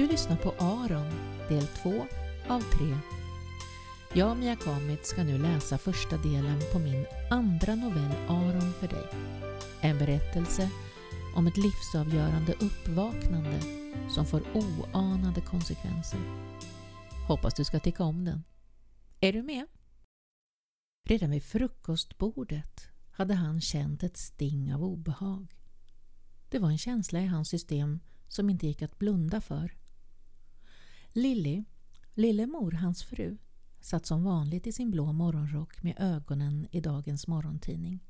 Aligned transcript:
Du 0.00 0.06
lyssnar 0.06 0.36
på 0.36 0.50
Aron, 0.58 1.10
del 1.48 1.66
2 1.66 2.06
av 2.48 2.60
3. 2.60 2.98
Jag, 4.14 4.38
Mia 4.38 4.56
Kamit, 4.56 5.06
ska 5.06 5.24
nu 5.24 5.38
läsa 5.38 5.78
första 5.78 6.16
delen 6.16 6.60
på 6.72 6.78
min 6.78 7.06
andra 7.30 7.74
novell 7.74 8.16
Aron 8.28 8.72
för 8.72 8.88
dig. 8.88 9.06
En 9.80 9.98
berättelse 9.98 10.70
om 11.36 11.46
ett 11.46 11.56
livsavgörande 11.56 12.52
uppvaknande 12.52 13.60
som 14.08 14.26
får 14.26 14.42
oanade 14.54 15.40
konsekvenser. 15.40 16.20
Hoppas 17.28 17.54
du 17.54 17.64
ska 17.64 17.80
tycka 17.80 18.04
om 18.04 18.24
den. 18.24 18.44
Är 19.20 19.32
du 19.32 19.42
med? 19.42 19.66
Redan 21.04 21.30
vid 21.30 21.42
frukostbordet 21.42 22.88
hade 23.10 23.34
han 23.34 23.60
känt 23.60 24.02
ett 24.02 24.16
sting 24.16 24.74
av 24.74 24.84
obehag. 24.84 25.56
Det 26.48 26.58
var 26.58 26.70
en 26.70 26.78
känsla 26.78 27.20
i 27.20 27.26
hans 27.26 27.48
system 27.48 28.00
som 28.28 28.50
inte 28.50 28.66
gick 28.66 28.82
att 28.82 28.98
blunda 28.98 29.40
för. 29.40 29.79
Lilly, 31.12 31.64
Lillemor, 32.14 32.72
hans 32.72 33.02
fru, 33.02 33.36
satt 33.80 34.06
som 34.06 34.24
vanligt 34.24 34.66
i 34.66 34.72
sin 34.72 34.90
blå 34.90 35.12
morgonrock 35.12 35.82
med 35.82 35.94
ögonen 35.98 36.66
i 36.70 36.80
dagens 36.80 37.26
morgontidning. 37.26 38.00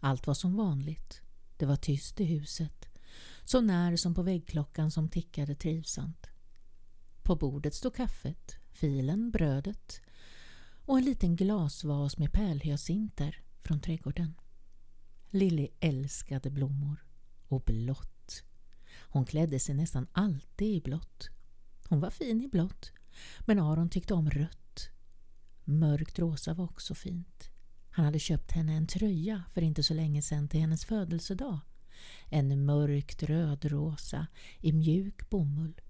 Allt 0.00 0.26
var 0.26 0.34
som 0.34 0.56
vanligt. 0.56 1.20
Det 1.56 1.66
var 1.66 1.76
tyst 1.76 2.20
i 2.20 2.24
huset, 2.24 2.88
så 3.44 3.60
när 3.60 3.96
som 3.96 4.14
på 4.14 4.22
väggklockan 4.22 4.90
som 4.90 5.08
tickade 5.08 5.54
trivsamt. 5.54 6.26
På 7.22 7.36
bordet 7.36 7.74
stod 7.74 7.94
kaffet, 7.94 8.56
filen, 8.70 9.30
brödet 9.30 10.00
och 10.86 10.98
en 10.98 11.04
liten 11.04 11.36
glasvas 11.36 12.18
med 12.18 12.32
pärlhyacinter 12.32 13.42
från 13.62 13.80
trädgården. 13.80 14.34
Lilly 15.30 15.68
älskade 15.80 16.50
blommor 16.50 17.04
och 17.48 17.60
blått. 17.60 18.42
Hon 19.08 19.24
klädde 19.24 19.60
sig 19.60 19.74
nästan 19.74 20.06
alltid 20.12 20.68
i 20.76 20.80
blått. 20.80 21.30
Hon 21.88 22.00
var 22.00 22.10
fin 22.10 22.42
i 22.42 22.48
blått, 22.48 22.92
men 23.40 23.58
Aron 23.58 23.88
tyckte 23.88 24.14
om 24.14 24.30
rött. 24.30 24.88
Mörkt 25.64 26.18
rosa 26.18 26.54
var 26.54 26.64
också 26.64 26.94
fint. 26.94 27.50
Han 27.90 28.04
hade 28.04 28.18
köpt 28.18 28.52
henne 28.52 28.72
en 28.72 28.86
tröja 28.86 29.42
för 29.54 29.62
inte 29.62 29.82
så 29.82 29.94
länge 29.94 30.22
sedan 30.22 30.48
till 30.48 30.60
hennes 30.60 30.84
födelsedag. 30.84 31.58
En 32.30 32.64
mörkt 32.64 33.22
rödrosa 33.22 34.26
i 34.60 34.72
mjuk 34.72 35.30
bomull. 35.30 35.80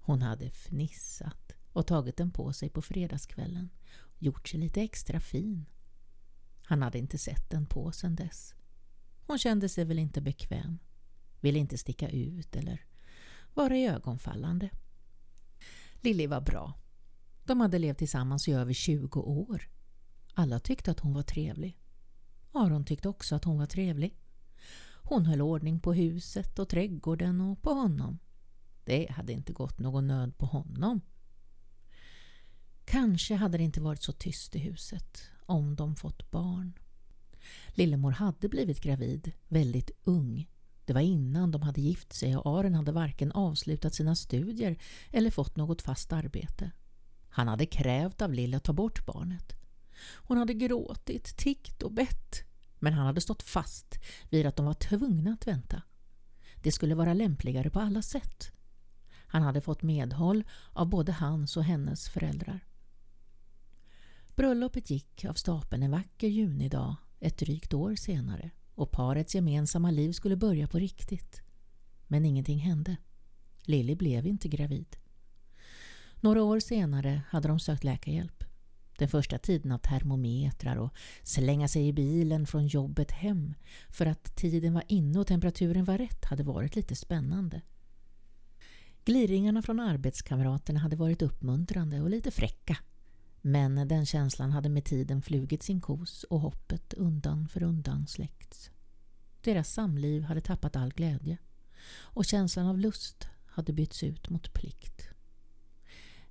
Hon 0.00 0.22
hade 0.22 0.50
fnissat 0.50 1.52
och 1.72 1.86
tagit 1.86 2.16
den 2.16 2.30
på 2.30 2.52
sig 2.52 2.68
på 2.68 2.82
fredagskvällen. 2.82 3.70
Gjort 4.18 4.48
sig 4.48 4.60
lite 4.60 4.82
extra 4.82 5.20
fin. 5.20 5.66
Han 6.62 6.82
hade 6.82 6.98
inte 6.98 7.18
sett 7.18 7.50
den 7.50 7.66
på 7.66 7.92
sedan 7.92 8.16
dess. 8.16 8.54
Hon 9.26 9.38
kände 9.38 9.68
sig 9.68 9.84
väl 9.84 9.98
inte 9.98 10.20
bekväm. 10.20 10.78
Ville 11.40 11.58
inte 11.58 11.78
sticka 11.78 12.08
ut 12.08 12.56
eller 12.56 12.84
vara 13.54 13.76
i 13.76 13.86
ögonfallande. 13.86 14.70
Lilly 16.00 16.26
var 16.26 16.40
bra. 16.40 16.74
De 17.44 17.60
hade 17.60 17.78
levt 17.78 17.98
tillsammans 17.98 18.48
i 18.48 18.52
över 18.52 18.72
20 18.72 19.20
år. 19.20 19.68
Alla 20.34 20.60
tyckte 20.60 20.90
att 20.90 21.00
hon 21.00 21.14
var 21.14 21.22
trevlig. 21.22 21.78
Aron 22.52 22.84
tyckte 22.84 23.08
också 23.08 23.34
att 23.34 23.44
hon 23.44 23.58
var 23.58 23.66
trevlig. 23.66 24.16
Hon 25.02 25.26
höll 25.26 25.40
ordning 25.40 25.80
på 25.80 25.92
huset 25.92 26.58
och 26.58 26.68
trädgården 26.68 27.40
och 27.40 27.62
på 27.62 27.70
honom. 27.70 28.18
Det 28.84 29.10
hade 29.10 29.32
inte 29.32 29.52
gått 29.52 29.78
någon 29.78 30.06
nöd 30.06 30.38
på 30.38 30.46
honom. 30.46 31.00
Kanske 32.84 33.34
hade 33.34 33.58
det 33.58 33.64
inte 33.64 33.80
varit 33.80 34.02
så 34.02 34.12
tyst 34.12 34.56
i 34.56 34.58
huset 34.58 35.22
om 35.46 35.76
de 35.76 35.96
fått 35.96 36.30
barn. 36.30 36.72
Lillemor 37.68 38.10
hade 38.10 38.48
blivit 38.48 38.80
gravid 38.80 39.32
väldigt 39.48 39.90
ung. 40.04 40.48
Det 40.88 40.94
var 40.94 41.00
innan 41.00 41.50
de 41.50 41.62
hade 41.62 41.80
gift 41.80 42.12
sig 42.12 42.36
och 42.36 42.46
Aren 42.58 42.74
hade 42.74 42.92
varken 42.92 43.32
avslutat 43.32 43.94
sina 43.94 44.16
studier 44.16 44.78
eller 45.10 45.30
fått 45.30 45.56
något 45.56 45.82
fast 45.82 46.12
arbete. 46.12 46.70
Han 47.28 47.48
hade 47.48 47.66
krävt 47.66 48.22
av 48.22 48.32
Lill 48.32 48.54
att 48.54 48.64
ta 48.64 48.72
bort 48.72 49.06
barnet. 49.06 49.56
Hon 50.14 50.38
hade 50.38 50.54
gråtit, 50.54 51.36
tiggt 51.36 51.82
och 51.82 51.92
bett 51.92 52.42
men 52.78 52.92
han 52.92 53.06
hade 53.06 53.20
stått 53.20 53.42
fast 53.42 53.98
vid 54.30 54.46
att 54.46 54.56
de 54.56 54.66
var 54.66 54.74
tvungna 54.74 55.32
att 55.32 55.46
vänta. 55.46 55.82
Det 56.62 56.72
skulle 56.72 56.94
vara 56.94 57.14
lämpligare 57.14 57.70
på 57.70 57.80
alla 57.80 58.02
sätt. 58.02 58.52
Han 59.26 59.42
hade 59.42 59.60
fått 59.60 59.82
medhåll 59.82 60.44
av 60.72 60.88
både 60.88 61.12
hans 61.12 61.56
och 61.56 61.64
hennes 61.64 62.08
föräldrar. 62.08 62.66
Bröllopet 64.36 64.90
gick 64.90 65.24
av 65.24 65.34
stapeln 65.34 65.82
en 65.82 65.90
vacker 65.90 66.28
junidag 66.28 66.96
ett 67.20 67.38
drygt 67.38 67.74
år 67.74 67.94
senare 67.94 68.50
och 68.78 68.90
parets 68.90 69.34
gemensamma 69.34 69.90
liv 69.90 70.12
skulle 70.12 70.36
börja 70.36 70.68
på 70.68 70.78
riktigt. 70.78 71.42
Men 72.06 72.24
ingenting 72.24 72.58
hände. 72.58 72.96
Lilly 73.62 73.94
blev 73.94 74.26
inte 74.26 74.48
gravid. 74.48 74.96
Några 76.20 76.42
år 76.42 76.60
senare 76.60 77.22
hade 77.28 77.48
de 77.48 77.60
sökt 77.60 77.84
läkarhjälp. 77.84 78.44
Den 78.98 79.08
första 79.08 79.38
tiden 79.38 79.72
av 79.72 79.78
termometrar 79.78 80.76
och 80.76 80.94
slänga 81.22 81.68
sig 81.68 81.88
i 81.88 81.92
bilen 81.92 82.46
från 82.46 82.66
jobbet 82.66 83.10
hem 83.10 83.54
för 83.88 84.06
att 84.06 84.36
tiden 84.36 84.74
var 84.74 84.84
inne 84.88 85.18
och 85.18 85.26
temperaturen 85.26 85.84
var 85.84 85.98
rätt 85.98 86.24
hade 86.24 86.42
varit 86.42 86.76
lite 86.76 86.96
spännande. 86.96 87.62
Gliringarna 89.04 89.62
från 89.62 89.80
arbetskamraterna 89.80 90.80
hade 90.80 90.96
varit 90.96 91.22
uppmuntrande 91.22 92.00
och 92.00 92.10
lite 92.10 92.30
fräcka 92.30 92.76
men 93.48 93.88
den 93.88 94.06
känslan 94.06 94.52
hade 94.52 94.68
med 94.68 94.84
tiden 94.84 95.22
flugit 95.22 95.62
sin 95.62 95.80
kos 95.80 96.24
och 96.24 96.40
hoppet 96.40 96.94
undan 96.94 97.48
för 97.48 97.62
undan 97.62 98.06
släckts. 98.06 98.70
Deras 99.40 99.72
samliv 99.72 100.22
hade 100.22 100.40
tappat 100.40 100.76
all 100.76 100.92
glädje 100.92 101.38
och 101.90 102.24
känslan 102.24 102.66
av 102.66 102.78
lust 102.78 103.28
hade 103.46 103.72
bytts 103.72 104.02
ut 104.02 104.30
mot 104.30 104.52
plikt. 104.52 105.08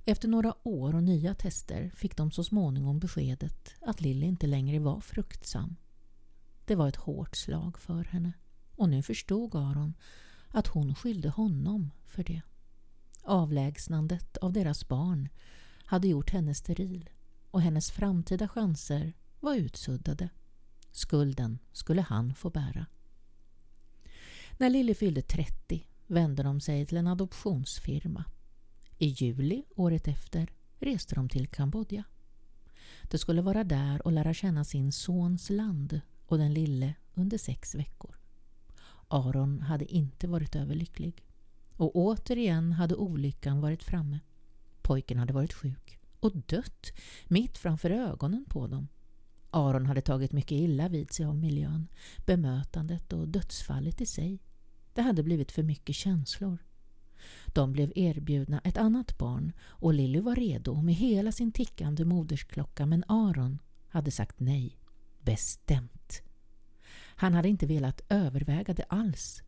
Efter 0.05 0.27
några 0.27 0.55
år 0.63 0.95
och 0.95 1.03
nya 1.03 1.33
tester 1.33 1.91
fick 1.95 2.17
de 2.17 2.31
så 2.31 2.43
småningom 2.43 2.99
beskedet 2.99 3.73
att 3.81 4.01
Lilly 4.01 4.25
inte 4.25 4.47
längre 4.47 4.79
var 4.79 4.99
fruktsam. 4.99 5.75
Det 6.65 6.75
var 6.75 6.87
ett 6.87 6.95
hårt 6.95 7.35
slag 7.35 7.79
för 7.79 8.03
henne 8.03 8.33
och 8.75 8.89
nu 8.89 9.03
förstod 9.03 9.55
Aron 9.55 9.93
att 10.47 10.67
hon 10.67 10.95
skyllde 10.95 11.29
honom 11.29 11.91
för 12.05 12.23
det. 12.23 12.41
Avlägsnandet 13.23 14.37
av 14.37 14.53
deras 14.53 14.87
barn 14.87 15.29
hade 15.87 16.07
gjort 16.07 16.29
henne 16.29 16.53
steril 16.55 17.09
och 17.51 17.61
hennes 17.61 17.91
framtida 17.91 18.47
chanser 18.47 19.13
var 19.39 19.55
utsuddade. 19.55 20.29
Skulden 20.91 21.59
skulle 21.71 22.01
han 22.01 22.33
få 22.33 22.49
bära. 22.49 22.85
När 24.57 24.69
Lilly 24.69 24.93
fyllde 24.93 25.21
30 25.21 25.87
vände 26.07 26.43
de 26.43 26.61
sig 26.61 26.85
till 26.85 26.97
en 26.97 27.07
adoptionsfirma. 27.07 28.25
I 28.97 29.07
juli 29.07 29.63
året 29.75 30.07
efter 30.07 30.49
reste 30.79 31.15
de 31.15 31.29
till 31.29 31.47
Kambodja. 31.47 32.03
De 33.03 33.17
skulle 33.17 33.41
vara 33.41 33.63
där 33.63 34.05
och 34.05 34.11
lära 34.11 34.33
känna 34.33 34.63
sin 34.63 34.91
sons 34.91 35.49
land 35.49 36.01
och 36.25 36.37
den 36.37 36.53
lille 36.53 36.95
under 37.13 37.37
sex 37.37 37.75
veckor. 37.75 38.17
Aron 39.07 39.61
hade 39.61 39.93
inte 39.93 40.27
varit 40.27 40.55
överlycklig. 40.55 41.25
Och 41.75 41.95
återigen 41.95 42.71
hade 42.71 42.95
olyckan 42.95 43.61
varit 43.61 43.83
framme. 43.83 44.19
Pojken 44.87 45.19
hade 45.19 45.33
varit 45.33 45.53
sjuk 45.53 45.99
och 46.19 46.31
dött 46.35 46.91
mitt 47.27 47.57
framför 47.57 47.89
ögonen 47.89 48.45
på 48.49 48.67
dem. 48.67 48.87
Aron 49.49 49.85
hade 49.85 50.01
tagit 50.01 50.31
mycket 50.31 50.51
illa 50.51 50.89
vid 50.89 51.13
sig 51.13 51.25
av 51.25 51.35
miljön, 51.37 51.87
bemötandet 52.25 53.13
och 53.13 53.27
dödsfallet 53.27 54.01
i 54.01 54.05
sig. 54.05 54.39
Det 54.93 55.01
hade 55.01 55.23
blivit 55.23 55.51
för 55.51 55.63
mycket 55.63 55.95
känslor. 55.95 56.57
De 57.45 57.73
blev 57.73 57.91
erbjudna 57.95 58.61
ett 58.63 58.77
annat 58.77 59.17
barn 59.17 59.51
och 59.59 59.93
Lilly 59.93 60.19
var 60.19 60.35
redo 60.35 60.81
med 60.81 60.95
hela 60.95 61.31
sin 61.31 61.51
tickande 61.51 62.05
modersklocka 62.05 62.85
men 62.85 63.03
Aron 63.07 63.59
hade 63.87 64.11
sagt 64.11 64.39
nej. 64.39 64.79
Bestämt. 65.21 66.21
Han 67.15 67.33
hade 67.33 67.49
inte 67.49 67.65
velat 67.65 68.01
överväga 68.09 68.73
det 68.73 68.85
alls. 68.89 69.43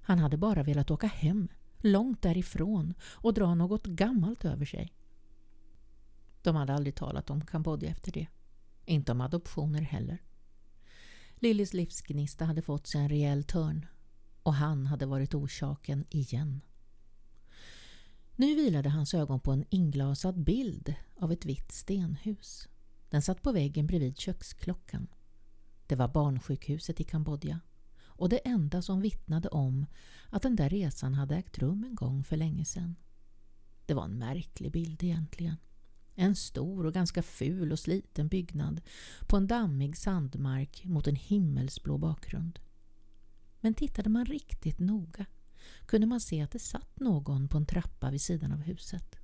Han 0.00 0.18
hade 0.18 0.36
bara 0.36 0.62
velat 0.62 0.90
åka 0.90 1.06
hem, 1.06 1.48
långt 1.84 2.22
därifrån 2.22 2.94
och 3.02 3.34
dra 3.34 3.54
något 3.54 3.86
gammalt 3.86 4.44
över 4.44 4.64
sig. 4.64 4.92
De 6.42 6.56
hade 6.56 6.74
aldrig 6.74 6.94
talat 6.94 7.30
om 7.30 7.46
Kambodja 7.46 7.90
efter 7.90 8.12
det. 8.12 8.26
Inte 8.84 9.12
om 9.12 9.20
adoptioner 9.20 9.82
heller. 9.82 10.22
Lillys 11.34 11.72
livsgnista 11.74 12.44
hade 12.44 12.62
fått 12.62 12.86
sig 12.86 13.00
en 13.00 13.08
rejäl 13.08 13.44
törn 13.44 13.86
och 14.42 14.54
han 14.54 14.86
hade 14.86 15.06
varit 15.06 15.34
orsaken 15.34 16.04
igen. 16.10 16.60
Nu 18.36 18.54
vilade 18.54 18.88
hans 18.88 19.14
ögon 19.14 19.40
på 19.40 19.52
en 19.52 19.64
inglasad 19.70 20.44
bild 20.44 20.94
av 21.16 21.32
ett 21.32 21.44
vitt 21.44 21.72
stenhus. 21.72 22.68
Den 23.10 23.22
satt 23.22 23.42
på 23.42 23.52
väggen 23.52 23.86
bredvid 23.86 24.18
köksklockan. 24.18 25.06
Det 25.86 25.96
var 25.96 26.08
barnsjukhuset 26.08 27.00
i 27.00 27.04
Kambodja 27.04 27.60
och 28.22 28.28
det 28.28 28.48
enda 28.48 28.82
som 28.82 29.00
vittnade 29.00 29.48
om 29.48 29.86
att 30.30 30.42
den 30.42 30.56
där 30.56 30.68
resan 30.68 31.14
hade 31.14 31.36
ägt 31.36 31.58
rum 31.58 31.84
en 31.84 31.94
gång 31.94 32.24
för 32.24 32.36
länge 32.36 32.64
sedan. 32.64 32.96
Det 33.86 33.94
var 33.94 34.04
en 34.04 34.18
märklig 34.18 34.72
bild 34.72 35.04
egentligen. 35.04 35.56
En 36.14 36.36
stor 36.36 36.86
och 36.86 36.94
ganska 36.94 37.22
ful 37.22 37.72
och 37.72 37.78
sliten 37.78 38.28
byggnad 38.28 38.80
på 39.26 39.36
en 39.36 39.46
dammig 39.46 39.96
sandmark 39.96 40.84
mot 40.84 41.06
en 41.06 41.16
himmelsblå 41.16 41.98
bakgrund. 41.98 42.58
Men 43.60 43.74
tittade 43.74 44.10
man 44.10 44.26
riktigt 44.26 44.78
noga 44.78 45.26
kunde 45.86 46.06
man 46.06 46.20
se 46.20 46.42
att 46.42 46.50
det 46.50 46.58
satt 46.58 47.00
någon 47.00 47.48
på 47.48 47.56
en 47.56 47.66
trappa 47.66 48.10
vid 48.10 48.20
sidan 48.20 48.52
av 48.52 48.60
huset. 48.60 49.16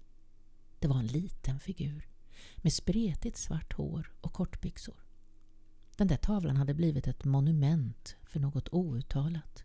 Det 0.78 0.88
var 0.88 0.98
en 0.98 1.06
liten 1.06 1.60
figur 1.60 2.08
med 2.56 2.72
spretigt 2.72 3.36
svart 3.36 3.72
hår 3.72 4.12
och 4.20 4.32
kortbyxor. 4.32 5.07
Den 5.98 6.08
där 6.08 6.16
tavlan 6.16 6.56
hade 6.56 6.74
blivit 6.74 7.06
ett 7.06 7.24
monument 7.24 8.16
för 8.22 8.40
något 8.40 8.68
outtalat. 8.72 9.64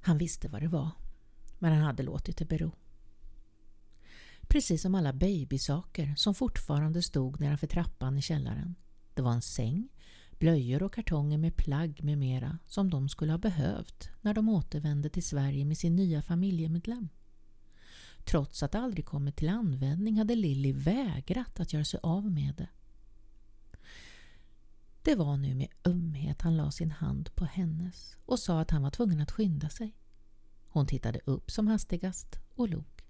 Han 0.00 0.18
visste 0.18 0.48
vad 0.48 0.62
det 0.62 0.68
var, 0.68 0.90
men 1.58 1.72
han 1.72 1.82
hade 1.82 2.02
låtit 2.02 2.36
det 2.36 2.44
bero. 2.44 2.72
Precis 4.42 4.82
som 4.82 4.94
alla 4.94 5.12
babysaker 5.12 6.14
som 6.16 6.34
fortfarande 6.34 7.02
stod 7.02 7.40
nedanför 7.40 7.66
trappan 7.66 8.18
i 8.18 8.22
källaren. 8.22 8.74
Det 9.14 9.22
var 9.22 9.32
en 9.32 9.42
säng, 9.42 9.88
blöjor 10.38 10.82
och 10.82 10.92
kartonger 10.92 11.38
med 11.38 11.56
plagg 11.56 12.04
med 12.04 12.18
mera 12.18 12.58
som 12.66 12.90
de 12.90 13.08
skulle 13.08 13.32
ha 13.32 13.38
behövt 13.38 14.10
när 14.20 14.34
de 14.34 14.48
återvände 14.48 15.08
till 15.08 15.26
Sverige 15.26 15.64
med 15.64 15.78
sin 15.78 15.96
nya 15.96 16.22
familjemedlem. 16.22 17.08
Trots 18.24 18.62
att 18.62 18.72
det 18.72 18.78
aldrig 18.78 19.06
kommit 19.06 19.36
till 19.36 19.48
användning 19.48 20.18
hade 20.18 20.34
Lilly 20.34 20.72
vägrat 20.72 21.60
att 21.60 21.72
göra 21.72 21.84
sig 21.84 22.00
av 22.02 22.30
med 22.30 22.54
det. 22.56 22.68
Det 25.08 25.14
var 25.14 25.36
nu 25.36 25.54
med 25.54 25.68
ömhet 25.84 26.42
han 26.42 26.56
la 26.56 26.70
sin 26.70 26.90
hand 26.90 27.34
på 27.34 27.44
hennes 27.44 28.16
och 28.24 28.38
sa 28.38 28.60
att 28.60 28.70
han 28.70 28.82
var 28.82 28.90
tvungen 28.90 29.20
att 29.20 29.30
skynda 29.30 29.68
sig. 29.68 29.96
Hon 30.68 30.86
tittade 30.86 31.20
upp 31.24 31.50
som 31.50 31.66
hastigast 31.66 32.40
och 32.54 32.68
log. 32.68 33.04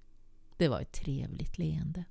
Det 0.57 0.69
var 0.69 0.81
ett 0.81 0.93
trevligt 0.93 1.59
leende. 1.59 2.05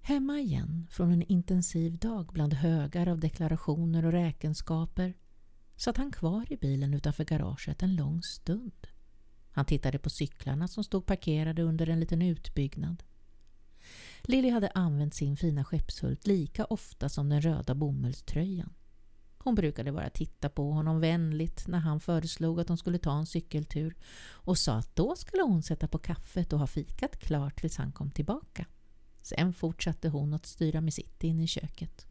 Hemma 0.00 0.38
igen 0.38 0.86
från 0.90 1.12
en 1.12 1.22
intensiv 1.22 1.98
dag 1.98 2.30
bland 2.32 2.54
högar 2.54 3.08
av 3.08 3.20
deklarationer 3.20 4.04
och 4.04 4.12
räkenskaper 4.12 5.14
satt 5.76 5.96
han 5.96 6.12
kvar 6.12 6.52
i 6.52 6.56
bilen 6.56 6.94
utanför 6.94 7.24
garaget 7.24 7.82
en 7.82 7.96
lång 7.96 8.22
stund. 8.22 8.86
Han 9.50 9.64
tittade 9.64 9.98
på 9.98 10.10
cyklarna 10.10 10.68
som 10.68 10.84
stod 10.84 11.06
parkerade 11.06 11.62
under 11.62 11.88
en 11.88 12.00
liten 12.00 12.22
utbyggnad. 12.22 13.02
Lilly 14.26 14.50
hade 14.50 14.68
använt 14.68 15.14
sin 15.14 15.36
fina 15.36 15.64
skeppshult 15.64 16.26
lika 16.26 16.64
ofta 16.64 17.08
som 17.08 17.28
den 17.28 17.40
röda 17.40 17.74
bomullströjan. 17.74 18.74
Hon 19.38 19.54
brukade 19.54 19.92
bara 19.92 20.10
titta 20.10 20.48
på 20.48 20.72
honom 20.72 21.00
vänligt 21.00 21.66
när 21.66 21.78
han 21.78 22.00
föreslog 22.00 22.60
att 22.60 22.66
de 22.66 22.76
skulle 22.76 22.98
ta 22.98 23.18
en 23.18 23.26
cykeltur 23.26 23.96
och 24.30 24.58
sa 24.58 24.74
att 24.74 24.96
då 24.96 25.16
skulle 25.16 25.42
hon 25.42 25.62
sätta 25.62 25.88
på 25.88 25.98
kaffet 25.98 26.52
och 26.52 26.58
ha 26.58 26.66
fikat 26.66 27.18
klart 27.18 27.60
tills 27.60 27.76
han 27.76 27.92
kom 27.92 28.10
tillbaka. 28.10 28.66
Sen 29.22 29.52
fortsatte 29.52 30.08
hon 30.08 30.34
att 30.34 30.46
styra 30.46 30.80
med 30.80 30.94
sitt 30.94 31.24
in 31.24 31.40
i 31.40 31.46
köket. 31.46 32.06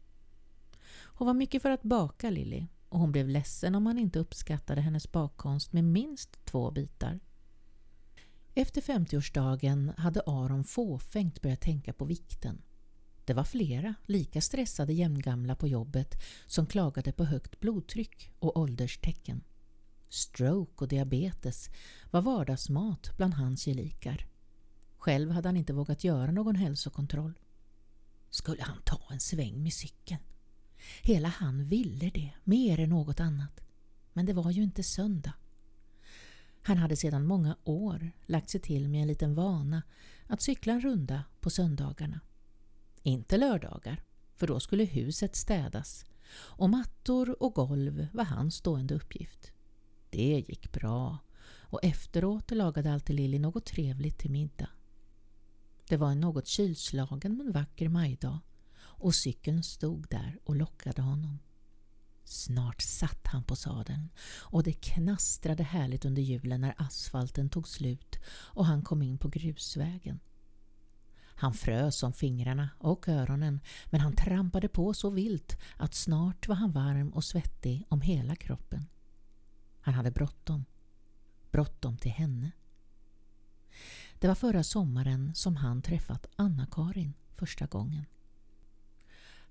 Hon 1.02 1.26
var 1.26 1.34
mycket 1.34 1.62
för 1.62 1.70
att 1.70 1.82
baka 1.82 2.30
Lilly 2.30 2.66
och 2.88 2.98
hon 2.98 3.12
blev 3.12 3.28
ledsen 3.28 3.74
om 3.74 3.86
han 3.86 3.98
inte 3.98 4.18
uppskattade 4.18 4.80
hennes 4.80 5.12
bakkonst 5.12 5.72
med 5.72 5.84
minst 5.84 6.44
två 6.44 6.70
bitar. 6.70 7.20
Efter 8.56 8.80
50-årsdagen 8.80 9.92
hade 9.96 10.22
Aron 10.26 10.64
fåfängt 10.64 11.42
börjat 11.42 11.60
tänka 11.60 11.92
på 11.92 12.04
vikten. 12.04 12.62
Det 13.24 13.34
var 13.34 13.44
flera 13.44 13.94
lika 14.06 14.40
stressade 14.40 14.92
jämngamla 14.92 15.56
på 15.56 15.68
jobbet 15.68 16.14
som 16.46 16.66
klagade 16.66 17.12
på 17.12 17.24
högt 17.24 17.60
blodtryck 17.60 18.30
och 18.38 18.56
ålderstecken. 18.56 19.42
Stroke 20.08 20.84
och 20.84 20.88
diabetes 20.88 21.70
var 22.10 22.22
vardagsmat 22.22 23.16
bland 23.16 23.34
hans 23.34 23.64
gelikar. 23.64 24.26
Själv 24.96 25.30
hade 25.30 25.48
han 25.48 25.56
inte 25.56 25.72
vågat 25.72 26.04
göra 26.04 26.32
någon 26.32 26.56
hälsokontroll. 26.56 27.38
Skulle 28.30 28.62
han 28.62 28.82
ta 28.84 29.00
en 29.10 29.20
sväng 29.20 29.62
med 29.62 29.72
cykeln? 29.72 30.20
Hela 31.02 31.28
han 31.28 31.64
ville 31.64 32.10
det, 32.10 32.30
mer 32.44 32.80
än 32.80 32.88
något 32.88 33.20
annat. 33.20 33.60
Men 34.12 34.26
det 34.26 34.32
var 34.32 34.50
ju 34.50 34.62
inte 34.62 34.82
söndag. 34.82 35.32
Han 36.66 36.78
hade 36.78 36.96
sedan 36.96 37.26
många 37.26 37.56
år 37.64 38.10
lagt 38.26 38.50
sig 38.50 38.60
till 38.60 38.88
med 38.88 39.02
en 39.02 39.08
liten 39.08 39.34
vana 39.34 39.82
att 40.26 40.42
cykla 40.42 40.72
en 40.72 40.80
runda 40.80 41.24
på 41.40 41.50
söndagarna. 41.50 42.20
Inte 43.02 43.36
lördagar, 43.36 44.02
för 44.36 44.46
då 44.46 44.60
skulle 44.60 44.84
huset 44.84 45.36
städas 45.36 46.04
och 46.34 46.70
mattor 46.70 47.42
och 47.42 47.54
golv 47.54 48.08
var 48.12 48.24
hans 48.24 48.54
stående 48.54 48.94
uppgift. 48.94 49.52
Det 50.10 50.44
gick 50.48 50.72
bra 50.72 51.18
och 51.46 51.84
efteråt 51.84 52.50
lagade 52.50 52.92
alltid 52.92 53.16
Lilly 53.16 53.38
något 53.38 53.66
trevligt 53.66 54.18
till 54.18 54.30
middag. 54.30 54.68
Det 55.88 55.96
var 55.96 56.10
en 56.10 56.20
något 56.20 56.46
kylslagen 56.46 57.36
men 57.36 57.52
vacker 57.52 57.88
majdag 57.88 58.38
och 58.76 59.14
cykeln 59.14 59.62
stod 59.62 60.08
där 60.08 60.38
och 60.44 60.56
lockade 60.56 61.02
honom. 61.02 61.38
Snart 62.24 62.82
satt 62.82 63.26
han 63.26 63.44
på 63.44 63.56
sadeln 63.56 64.08
och 64.40 64.62
det 64.62 64.72
knastrade 64.72 65.62
härligt 65.62 66.04
under 66.04 66.22
hjulen 66.22 66.60
när 66.60 66.74
asfalten 66.78 67.48
tog 67.48 67.68
slut 67.68 68.18
och 68.28 68.66
han 68.66 68.82
kom 68.82 69.02
in 69.02 69.18
på 69.18 69.28
grusvägen. 69.28 70.20
Han 71.36 71.54
frös 71.54 72.02
om 72.02 72.12
fingrarna 72.12 72.68
och 72.78 73.08
öronen 73.08 73.60
men 73.84 74.00
han 74.00 74.16
trampade 74.16 74.68
på 74.68 74.94
så 74.94 75.10
vilt 75.10 75.58
att 75.76 75.94
snart 75.94 76.48
var 76.48 76.56
han 76.56 76.72
varm 76.72 77.10
och 77.10 77.24
svettig 77.24 77.84
om 77.88 78.00
hela 78.00 78.36
kroppen. 78.36 78.86
Han 79.80 79.94
hade 79.94 80.10
bråttom. 80.10 80.64
Bråttom 81.50 81.96
till 81.96 82.10
henne. 82.10 82.50
Det 84.18 84.28
var 84.28 84.34
förra 84.34 84.62
sommaren 84.62 85.34
som 85.34 85.56
han 85.56 85.82
träffat 85.82 86.26
Anna-Karin 86.36 87.14
första 87.36 87.66
gången. 87.66 88.06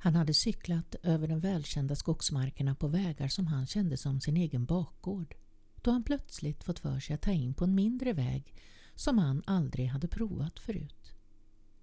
Han 0.03 0.15
hade 0.15 0.33
cyklat 0.33 0.95
över 1.03 1.27
de 1.27 1.39
välkända 1.39 1.95
skogsmarkerna 1.95 2.75
på 2.75 2.87
vägar 2.87 3.27
som 3.27 3.47
han 3.47 3.67
kände 3.67 3.97
som 3.97 4.21
sin 4.21 4.37
egen 4.37 4.65
bakgård 4.65 5.35
då 5.81 5.91
han 5.91 6.03
plötsligt 6.03 6.63
fått 6.63 6.79
för 6.79 6.99
sig 6.99 7.13
att 7.13 7.21
ta 7.21 7.31
in 7.31 7.53
på 7.53 7.63
en 7.63 7.75
mindre 7.75 8.13
väg 8.13 8.55
som 8.95 9.17
han 9.17 9.43
aldrig 9.45 9.87
hade 9.87 10.07
provat 10.07 10.59
förut. 10.59 11.13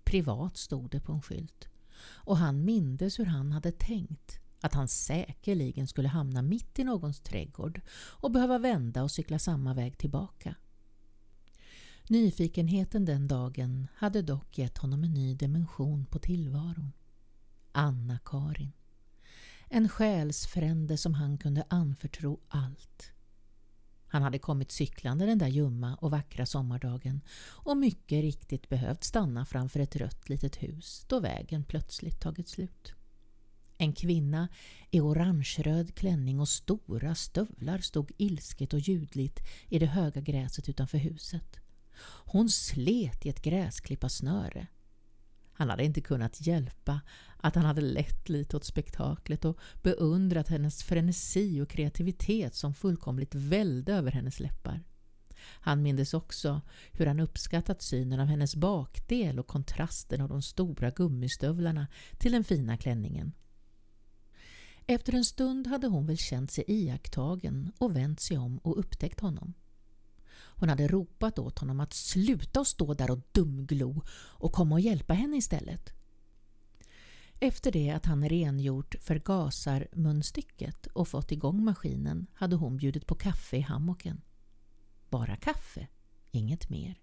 Privat 0.04 0.56
stod 0.56 0.90
det 0.90 1.00
på 1.00 1.12
en 1.12 1.22
skylt 1.22 1.68
och 2.02 2.36
han 2.36 2.64
mindes 2.64 3.18
hur 3.18 3.24
han 3.24 3.52
hade 3.52 3.72
tänkt 3.72 4.40
att 4.60 4.74
han 4.74 4.88
säkerligen 4.88 5.86
skulle 5.86 6.08
hamna 6.08 6.42
mitt 6.42 6.78
i 6.78 6.84
någons 6.84 7.20
trädgård 7.20 7.80
och 7.92 8.30
behöva 8.30 8.58
vända 8.58 9.02
och 9.02 9.10
cykla 9.10 9.38
samma 9.38 9.74
väg 9.74 9.98
tillbaka. 9.98 10.54
Nyfikenheten 12.08 13.04
den 13.04 13.28
dagen 13.28 13.86
hade 13.94 14.22
dock 14.22 14.58
gett 14.58 14.78
honom 14.78 15.04
en 15.04 15.14
ny 15.14 15.34
dimension 15.34 16.06
på 16.06 16.18
tillvaron. 16.18 16.92
Anna-Karin. 17.72 18.72
En 19.68 19.88
själsfrände 19.88 20.96
som 20.96 21.14
han 21.14 21.38
kunde 21.38 21.64
anförtro 21.68 22.40
allt. 22.48 23.12
Han 24.06 24.22
hade 24.22 24.38
kommit 24.38 24.70
cyklande 24.70 25.26
den 25.26 25.38
där 25.38 25.48
ljumma 25.48 25.94
och 25.94 26.10
vackra 26.10 26.46
sommardagen 26.46 27.20
och 27.40 27.76
mycket 27.76 28.22
riktigt 28.22 28.68
behövt 28.68 29.04
stanna 29.04 29.46
framför 29.46 29.80
ett 29.80 29.96
rött 29.96 30.28
litet 30.28 30.62
hus 30.62 31.04
då 31.08 31.20
vägen 31.20 31.64
plötsligt 31.64 32.20
tagit 32.20 32.48
slut. 32.48 32.94
En 33.78 33.92
kvinna 33.92 34.48
i 34.90 35.00
orangeröd 35.00 35.94
klänning 35.94 36.40
och 36.40 36.48
stora 36.48 37.14
stövlar 37.14 37.78
stod 37.78 38.12
ilsket 38.16 38.72
och 38.72 38.80
ljudligt 38.80 39.40
i 39.68 39.78
det 39.78 39.86
höga 39.86 40.20
gräset 40.20 40.68
utanför 40.68 40.98
huset. 40.98 41.56
Hon 42.24 42.48
slet 42.48 43.26
i 43.26 43.28
ett 43.28 43.42
gräsklippasnöre. 43.42 44.66
Han 45.60 45.70
hade 45.70 45.84
inte 45.84 46.00
kunnat 46.00 46.46
hjälpa 46.46 47.00
att 47.36 47.54
han 47.54 47.64
hade 47.64 47.80
lett 47.80 48.28
lite 48.28 48.56
åt 48.56 48.64
spektaklet 48.64 49.44
och 49.44 49.58
beundrat 49.82 50.48
hennes 50.48 50.82
frenesi 50.82 51.60
och 51.60 51.68
kreativitet 51.68 52.54
som 52.54 52.74
fullkomligt 52.74 53.34
välde 53.34 53.94
över 53.94 54.10
hennes 54.10 54.40
läppar. 54.40 54.82
Han 55.40 55.82
mindes 55.82 56.14
också 56.14 56.60
hur 56.92 57.06
han 57.06 57.20
uppskattat 57.20 57.82
synen 57.82 58.20
av 58.20 58.26
hennes 58.26 58.56
bakdel 58.56 59.38
och 59.38 59.46
kontrasten 59.46 60.20
av 60.20 60.28
de 60.28 60.42
stora 60.42 60.90
gummistövlarna 60.90 61.86
till 62.18 62.32
den 62.32 62.44
fina 62.44 62.76
klänningen. 62.76 63.32
Efter 64.86 65.14
en 65.14 65.24
stund 65.24 65.66
hade 65.66 65.86
hon 65.86 66.06
väl 66.06 66.18
känt 66.18 66.52
sig 66.52 66.64
iakttagen 66.66 67.72
och 67.78 67.96
vänt 67.96 68.20
sig 68.20 68.38
om 68.38 68.58
och 68.58 68.78
upptäckt 68.78 69.20
honom. 69.20 69.54
Hon 70.40 70.68
hade 70.68 70.88
ropat 70.88 71.38
åt 71.38 71.58
honom 71.58 71.80
att 71.80 71.92
sluta 71.92 72.60
och 72.60 72.66
stå 72.66 72.94
där 72.94 73.10
och 73.10 73.20
dumglo 73.32 74.02
och 74.12 74.52
komma 74.52 74.74
och 74.74 74.80
hjälpa 74.80 75.14
henne 75.14 75.36
istället. 75.36 75.92
Efter 77.40 77.72
det 77.72 77.90
att 77.90 78.06
han 78.06 78.28
rengjort 78.28 78.94
förgasarmunstycket 79.00 80.86
och 80.86 81.08
fått 81.08 81.32
igång 81.32 81.64
maskinen 81.64 82.26
hade 82.34 82.56
hon 82.56 82.76
bjudit 82.76 83.06
på 83.06 83.14
kaffe 83.14 83.56
i 83.56 83.60
hammocken. 83.60 84.20
Bara 85.08 85.36
kaffe, 85.36 85.86
inget 86.30 86.70
mer. 86.70 87.00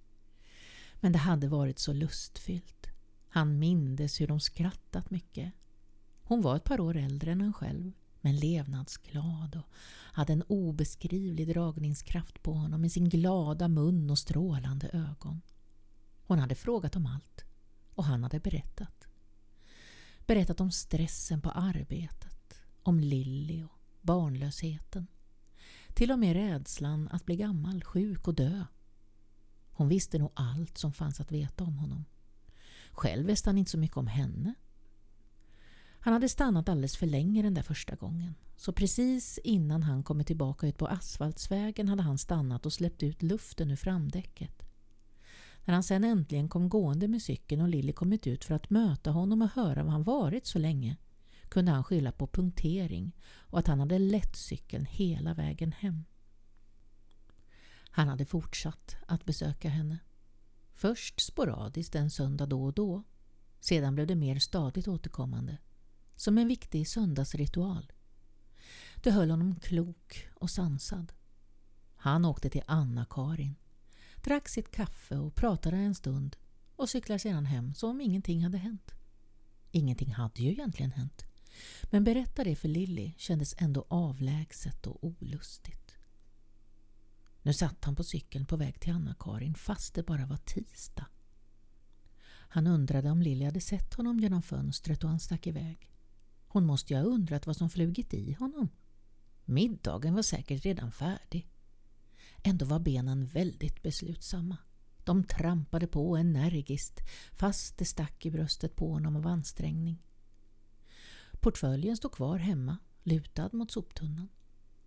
Men 0.96 1.12
det 1.12 1.18
hade 1.18 1.48
varit 1.48 1.80
så 1.80 1.94
lustfyllt. 1.94 2.88
Han 3.30 3.60
mindes 3.60 4.22
hur 4.22 4.28
de 4.28 4.40
skrattat 4.40 5.10
mycket. 5.10 5.54
Hon 6.24 6.42
var 6.42 6.56
ett 6.56 6.64
par 6.64 6.80
år 6.80 6.98
äldre 6.98 7.32
än 7.32 7.42
han 7.42 7.54
själv 7.54 7.92
men 8.22 8.36
levnadsglad 8.36 9.56
och 9.56 9.74
hade 10.14 10.34
en 10.34 10.44
obeskrivlig 10.48 11.48
dragningskraft 11.48 12.44
på 12.44 12.54
honom 12.54 12.82
med 12.82 12.92
sin 12.92 13.10
glada 13.10 13.68
mun 13.68 14.10
och 14.10 14.20
strålande 14.20 14.90
ögon. 14.94 15.42
Hon 16.28 16.40
hade 16.40 16.56
frågat 16.56 16.96
om 16.96 17.06
allt 17.06 17.46
och 17.96 18.04
han 18.04 18.24
hade 18.24 18.40
berättat. 18.40 19.08
Berättat 20.26 20.62
om 20.62 20.72
stressen 20.72 21.42
på 21.42 21.52
arbetet, 21.52 22.62
om 22.84 23.00
Lilly 23.00 23.64
och 23.64 23.80
barnlösheten. 24.02 25.08
Till 25.94 26.12
och 26.12 26.20
med 26.20 26.34
rädslan 26.34 27.10
att 27.12 27.26
bli 27.26 27.36
gammal, 27.36 27.84
sjuk 27.84 28.28
och 28.28 28.36
dö. 28.36 28.66
Hon 29.72 29.88
visste 29.88 30.20
nog 30.20 30.32
allt 30.34 30.78
som 30.78 30.94
fanns 30.94 31.20
att 31.20 31.32
veta 31.32 31.64
om 31.64 31.78
honom. 31.78 32.06
Själv 32.92 33.28
visste 33.28 33.50
han 33.50 33.58
inte 33.58 33.72
så 33.72 33.78
mycket 33.78 33.98
om 33.98 34.08
henne. 34.08 34.54
Han 36.08 36.14
hade 36.14 36.30
stannat 36.30 36.70
alldeles 36.70 36.98
för 36.98 37.08
länge 37.08 37.42
den 37.42 37.54
där 37.54 37.62
första 37.62 37.96
gången. 37.96 38.36
Så 38.56 38.72
precis 38.72 39.40
innan 39.44 39.84
han 39.84 40.04
kommit 40.04 40.28
tillbaka 40.28 40.68
ut 40.68 40.78
på 40.78 40.88
asfaltsvägen 40.88 41.90
hade 41.90 42.04
han 42.04 42.18
stannat 42.18 42.66
och 42.66 42.74
släppt 42.74 43.04
ut 43.04 43.24
luften 43.24 43.72
ur 43.72 43.76
framdäcket. 43.76 44.64
När 45.66 45.74
han 45.74 45.84
sen 45.84 46.04
äntligen 46.04 46.50
kom 46.50 46.70
gående 46.70 47.08
med 47.08 47.22
cykeln 47.22 47.62
och 47.62 47.68
Lilly 47.68 47.94
kommit 47.94 48.28
ut 48.28 48.46
för 48.46 48.56
att 48.56 48.70
möta 48.70 49.12
honom 49.12 49.42
och 49.42 49.50
höra 49.50 49.84
var 49.84 49.92
han 49.92 50.04
varit 50.04 50.46
så 50.46 50.60
länge 50.60 50.98
kunde 51.50 51.72
han 51.72 51.84
skylla 51.84 52.12
på 52.12 52.28
punktering 52.28 53.16
och 53.38 53.60
att 53.60 53.68
han 53.68 53.80
hade 53.80 54.00
lett 54.00 54.36
cykeln 54.36 54.86
hela 54.86 55.34
vägen 55.34 55.72
hem. 55.72 56.06
Han 57.92 58.08
hade 58.08 58.26
fortsatt 58.26 58.96
att 59.08 59.26
besöka 59.26 59.70
henne. 59.70 60.00
Först 60.74 61.22
sporadiskt 61.22 61.96
en 61.96 62.10
söndag 62.10 62.46
då 62.46 62.64
och 62.64 62.74
då. 62.74 63.04
Sedan 63.60 63.96
blev 63.96 64.08
det 64.08 64.16
mer 64.16 64.40
stadigt 64.40 64.88
återkommande. 64.88 65.58
Som 66.18 66.38
en 66.38 66.48
viktig 66.48 66.88
söndagsritual. 66.88 67.92
Det 68.96 69.12
höll 69.12 69.30
honom 69.30 69.56
klok 69.56 70.28
och 70.36 70.50
sansad. 70.50 71.14
Han 71.96 72.26
åkte 72.26 72.50
till 72.50 72.64
Anna-Karin, 72.68 73.56
drack 74.24 74.50
sitt 74.50 74.72
kaffe 74.72 75.18
och 75.18 75.36
pratade 75.36 75.78
en 75.78 75.96
stund 75.96 76.36
och 76.76 76.90
cyklade 76.90 77.20
sedan 77.20 77.46
hem 77.46 77.74
som 77.74 77.90
om 77.90 78.02
ingenting 78.02 78.44
hade 78.44 78.58
hänt. 78.58 78.92
Ingenting 79.72 80.14
hade 80.14 80.44
ju 80.44 80.52
egentligen 80.52 80.92
hänt. 80.92 81.26
Men 81.84 82.04
berätta 82.04 82.44
det 82.44 82.56
för 82.56 82.68
Lilly 82.68 83.14
kändes 83.18 83.56
ändå 83.58 83.86
avlägset 83.88 84.88
och 84.88 85.04
olustigt. 85.04 85.98
Nu 87.42 87.54
satt 87.54 87.86
han 87.86 87.96
på 87.96 88.04
cykeln 88.04 88.46
på 88.46 88.58
väg 88.58 88.80
till 88.80 88.94
Anna-Karin 88.94 89.56
fast 89.56 89.94
det 89.94 90.04
bara 90.04 90.26
var 90.26 90.38
tisdag. 90.38 91.06
Han 92.50 92.68
undrade 92.68 93.12
om 93.12 93.22
Lilly 93.22 93.46
hade 93.46 93.62
sett 93.62 93.94
honom 93.94 94.20
genom 94.20 94.42
fönstret 94.42 95.04
och 95.04 95.10
han 95.10 95.20
stack 95.20 95.48
iväg. 95.48 95.92
Hon 96.48 96.66
måste 96.66 96.94
ju 96.94 97.00
ha 97.00 97.06
undrat 97.06 97.48
vad 97.48 97.56
som 97.56 97.70
flugit 97.70 98.14
i 98.14 98.34
honom. 98.34 98.70
Middagen 99.46 100.14
var 100.14 100.22
säkert 100.22 100.66
redan 100.66 100.92
färdig. 100.92 101.48
Ändå 102.44 102.66
var 102.66 102.80
benen 102.80 103.26
väldigt 103.26 103.84
beslutsamma. 103.84 104.58
De 105.04 105.24
trampade 105.24 105.88
på 105.88 106.18
energiskt 106.18 107.00
fast 107.32 107.78
det 107.78 107.86
stack 107.86 108.26
i 108.26 108.32
bröstet 108.32 108.76
på 108.76 108.94
honom 108.94 109.16
av 109.16 109.28
ansträngning. 109.28 110.04
Portföljen 111.40 111.98
stod 111.98 112.12
kvar 112.12 112.38
hemma, 112.38 112.78
lutad 113.04 113.50
mot 113.54 113.72
soptunnan. 113.72 114.30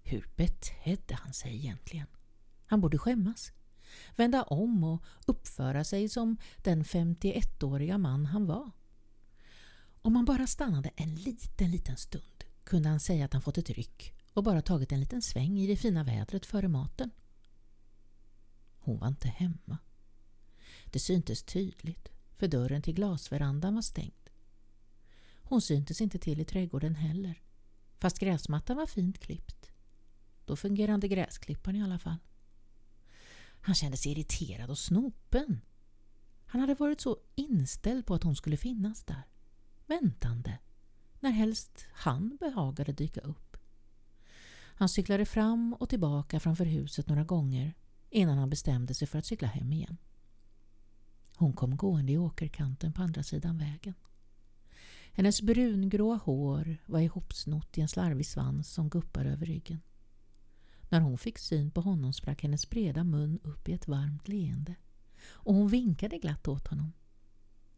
Hur 0.02 0.28
betedde 0.36 1.14
han 1.14 1.32
sig 1.32 1.56
egentligen? 1.56 2.06
Han 2.66 2.80
borde 2.80 2.98
skämmas. 2.98 3.52
Vända 4.16 4.42
om 4.42 4.84
och 4.84 5.04
uppföra 5.26 5.84
sig 5.84 6.08
som 6.08 6.36
den 6.56 6.84
51-åriga 6.84 7.98
man 7.98 8.26
han 8.26 8.46
var. 8.46 8.70
Om 10.02 10.16
han 10.16 10.24
bara 10.24 10.46
stannade 10.46 10.90
en 10.96 11.14
liten, 11.14 11.70
liten 11.70 11.96
stund 11.96 12.44
kunde 12.64 12.88
han 12.88 13.00
säga 13.00 13.24
att 13.24 13.32
han 13.32 13.42
fått 13.42 13.58
ett 13.58 13.70
ryck 13.70 14.14
och 14.32 14.44
bara 14.44 14.62
tagit 14.62 14.92
en 14.92 15.00
liten 15.00 15.22
sväng 15.22 15.58
i 15.58 15.66
det 15.66 15.76
fina 15.76 16.04
vädret 16.04 16.46
före 16.46 16.68
maten. 16.68 17.10
Hon 18.78 18.98
var 18.98 19.08
inte 19.08 19.28
hemma. 19.28 19.78
Det 20.84 20.98
syntes 20.98 21.42
tydligt, 21.42 22.08
för 22.36 22.48
dörren 22.48 22.82
till 22.82 22.94
glasverandan 22.94 23.74
var 23.74 23.82
stängd. 23.82 24.30
Hon 25.42 25.62
syntes 25.62 26.00
inte 26.00 26.18
till 26.18 26.40
i 26.40 26.44
trädgården 26.44 26.94
heller, 26.94 27.42
fast 27.98 28.18
gräsmattan 28.18 28.76
var 28.76 28.86
fint 28.86 29.18
klippt. 29.18 29.70
Då 30.44 30.56
fungerade 30.56 31.08
gräsklipparen 31.08 31.76
i 31.76 31.82
alla 31.82 31.98
fall. 31.98 32.18
Han 33.60 33.74
kände 33.74 33.96
sig 33.96 34.12
irriterad 34.12 34.70
och 34.70 34.78
snopen. 34.78 35.60
Han 36.46 36.60
hade 36.60 36.74
varit 36.74 37.00
så 37.00 37.18
inställd 37.34 38.06
på 38.06 38.14
att 38.14 38.22
hon 38.22 38.36
skulle 38.36 38.56
finnas 38.56 39.04
där, 39.04 39.22
väntande, 39.90 40.58
när 41.20 41.30
helst 41.30 41.86
han 41.92 42.36
behagade 42.40 42.92
dyka 42.92 43.20
upp. 43.20 43.56
Han 44.80 44.88
cyklade 44.88 45.26
fram 45.26 45.74
och 45.74 45.88
tillbaka 45.88 46.40
framför 46.40 46.64
huset 46.64 47.08
några 47.08 47.24
gånger 47.24 47.74
innan 48.10 48.38
han 48.38 48.50
bestämde 48.50 48.94
sig 48.94 49.08
för 49.08 49.18
att 49.18 49.26
cykla 49.26 49.48
hem 49.48 49.72
igen. 49.72 49.96
Hon 51.36 51.52
kom 51.52 51.76
gående 51.76 52.12
i 52.12 52.18
åkerkanten 52.18 52.92
på 52.92 53.02
andra 53.02 53.22
sidan 53.22 53.58
vägen. 53.58 53.94
Hennes 55.12 55.42
brungråa 55.42 56.16
hår 56.16 56.76
var 56.86 57.00
ihopsnott 57.00 57.78
i 57.78 57.80
en 57.80 57.88
slarvig 57.88 58.26
svans 58.26 58.72
som 58.72 58.88
guppade 58.88 59.30
över 59.30 59.46
ryggen. 59.46 59.80
När 60.88 61.00
hon 61.00 61.18
fick 61.18 61.38
syn 61.38 61.70
på 61.70 61.80
honom 61.80 62.12
sprack 62.12 62.42
hennes 62.42 62.70
breda 62.70 63.04
mun 63.04 63.38
upp 63.42 63.68
i 63.68 63.72
ett 63.72 63.88
varmt 63.88 64.28
leende 64.28 64.74
och 65.22 65.54
hon 65.54 65.68
vinkade 65.68 66.18
glatt 66.18 66.48
åt 66.48 66.68
honom. 66.68 66.92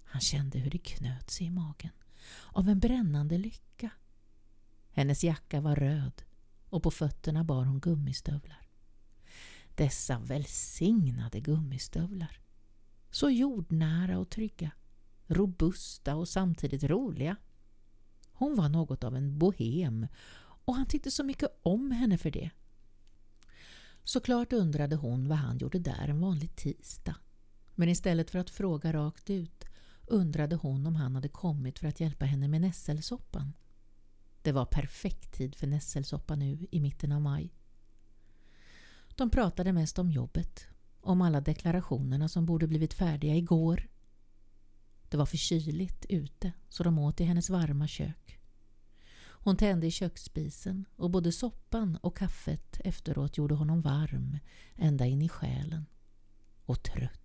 Han 0.05 0.21
kände 0.21 0.59
hur 0.59 0.71
det 0.71 0.79
knöt 0.79 1.31
sig 1.31 1.47
i 1.47 1.51
magen 1.51 1.91
av 2.47 2.69
en 2.69 2.79
brännande 2.79 3.39
lycka. 3.39 3.91
Hennes 4.91 5.25
jacka 5.25 5.61
var 5.61 5.77
röd 5.77 6.23
och 6.69 6.83
på 6.83 6.91
fötterna 6.91 7.45
bar 7.45 7.65
hon 7.65 7.81
gummistövlar. 7.81 8.69
Dessa 9.75 10.19
välsignade 10.19 11.41
gummistövlar. 11.41 12.41
Så 13.11 13.31
jordnära 13.31 14.19
och 14.19 14.31
trygga 14.31 14.71
robusta 15.27 16.15
och 16.15 16.29
samtidigt 16.29 16.85
roliga. 16.85 17.37
Hon 18.33 18.57
var 18.57 18.69
något 18.69 19.05
av 19.05 19.17
en 19.17 19.39
bohem 19.39 20.07
och 20.65 20.75
han 20.75 20.87
tyckte 20.87 21.11
så 21.11 21.25
mycket 21.25 21.61
om 21.63 21.91
henne 21.91 22.19
för 22.19 22.31
det. 22.31 22.51
Såklart 24.05 24.53
undrade 24.53 24.97
hon 24.97 25.29
vad 25.29 25.39
han 25.39 25.59
gjorde 25.59 25.79
där 25.79 26.09
en 26.09 26.21
vanlig 26.21 26.57
tisdag. 26.57 27.17
Men 27.75 27.89
istället 27.89 28.31
för 28.31 28.39
att 28.39 28.51
fråga 28.51 28.93
rakt 28.93 29.31
ut 29.31 29.65
undrade 30.07 30.57
hon 30.57 30.87
om 30.87 30.97
han 30.97 31.15
hade 31.15 31.29
kommit 31.29 31.79
för 31.79 31.89
att 31.89 32.01
hjälpa 32.01 32.25
henne 32.25 32.49
med 32.49 32.61
nässelsoppan. 32.61 33.53
Det 34.43 34.53
var 34.53 34.65
perfekt 34.65 35.33
tid 35.33 35.55
för 35.55 35.67
nässelsoppa 35.67 36.35
nu 36.35 36.67
i 36.71 36.81
mitten 36.81 37.13
av 37.13 37.21
maj. 37.21 37.55
De 39.17 39.31
pratade 39.31 39.73
mest 39.73 39.99
om 39.99 40.11
jobbet, 40.11 40.67
om 41.01 41.23
alla 41.23 41.41
deklarationerna 41.41 42.29
som 42.29 42.47
borde 42.47 42.67
blivit 42.67 42.95
färdiga 42.95 43.35
igår 43.35 43.89
det 45.13 45.19
var 45.19 45.27
för 45.27 45.37
kyligt 45.37 46.07
ute 46.09 46.53
så 46.69 46.83
de 46.83 46.99
åt 46.99 47.21
i 47.21 47.25
hennes 47.25 47.51
varma 47.51 47.89
kök. 47.89 48.39
Hon 49.23 49.57
tände 49.57 49.87
i 49.87 49.91
köksspisen 49.91 50.85
och 50.97 51.11
både 51.11 51.33
soppan 51.33 51.97
och 51.97 52.17
kaffet 52.17 52.81
efteråt 52.85 53.37
gjorde 53.37 53.55
honom 53.55 53.81
varm 53.81 54.39
ända 54.77 55.07
in 55.07 55.23
i 55.23 55.29
själen. 55.29 55.87
Och 56.65 56.83
trött. 56.83 57.22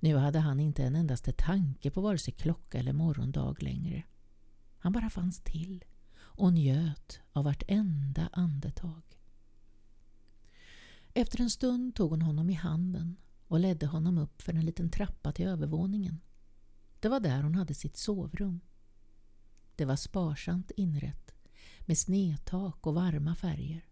Nu 0.00 0.16
hade 0.16 0.38
han 0.38 0.60
inte 0.60 0.84
en 0.84 0.96
endaste 0.96 1.32
tanke 1.32 1.90
på 1.90 2.00
vare 2.00 2.18
sig 2.18 2.34
klocka 2.34 2.78
eller 2.78 2.92
morgondag 2.92 3.56
längre. 3.62 4.02
Han 4.78 4.92
bara 4.92 5.10
fanns 5.10 5.40
till 5.40 5.84
och 6.18 6.52
njöt 6.52 7.20
av 7.32 7.44
vartenda 7.44 8.28
andetag. 8.32 9.02
Efter 11.14 11.40
en 11.40 11.50
stund 11.50 11.94
tog 11.94 12.10
hon 12.10 12.22
honom 12.22 12.50
i 12.50 12.54
handen 12.54 13.16
och 13.46 13.60
ledde 13.60 13.86
honom 13.86 14.18
upp 14.18 14.42
för 14.42 14.52
en 14.52 14.64
liten 14.64 14.90
trappa 14.90 15.32
till 15.32 15.46
övervåningen. 15.46 16.20
Det 17.00 17.08
var 17.08 17.20
där 17.20 17.42
hon 17.42 17.54
hade 17.54 17.74
sitt 17.74 17.96
sovrum. 17.96 18.60
Det 19.76 19.84
var 19.84 19.96
sparsamt 19.96 20.70
inrett 20.76 21.34
med 21.80 21.98
snedtak 21.98 22.86
och 22.86 22.94
varma 22.94 23.34
färger. 23.34 23.84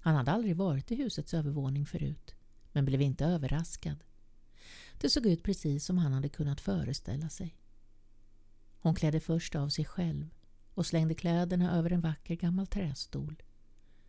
Han 0.00 0.14
hade 0.14 0.32
aldrig 0.32 0.56
varit 0.56 0.90
i 0.90 0.94
husets 0.94 1.34
övervåning 1.34 1.86
förut 1.86 2.34
men 2.72 2.84
blev 2.84 3.02
inte 3.02 3.24
överraskad. 3.24 4.04
Det 5.00 5.10
såg 5.10 5.26
ut 5.26 5.42
precis 5.42 5.84
som 5.84 5.98
han 5.98 6.12
hade 6.12 6.28
kunnat 6.28 6.60
föreställa 6.60 7.28
sig. 7.28 7.56
Hon 8.80 8.94
klädde 8.94 9.20
först 9.20 9.54
av 9.54 9.68
sig 9.68 9.84
själv 9.84 10.30
och 10.74 10.86
slängde 10.86 11.14
kläderna 11.14 11.76
över 11.76 11.92
en 11.92 12.00
vacker 12.00 12.34
gammal 12.34 12.66
trästol. 12.66 13.42